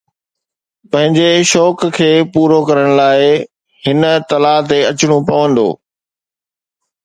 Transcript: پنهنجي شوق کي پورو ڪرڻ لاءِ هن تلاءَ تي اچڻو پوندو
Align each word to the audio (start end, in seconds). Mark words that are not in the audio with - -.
پنهنجي 0.91 1.31
شوق 1.51 1.77
کي 1.97 2.11
پورو 2.33 2.59
ڪرڻ 2.67 2.87
لاءِ 2.99 3.21
هن 3.83 4.01
تلاءَ 4.29 4.59
تي 4.69 4.79
اچڻو 4.91 5.17
پوندو 5.27 5.69